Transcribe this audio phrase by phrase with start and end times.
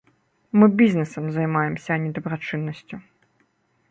[0.59, 2.95] Мы бізнэсам займаемся, а не дабрачыннасцю.